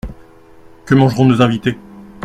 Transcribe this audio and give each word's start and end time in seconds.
Que 0.87 0.95
mangeront 0.95 1.25
nos 1.25 1.43
invités? 1.43 1.77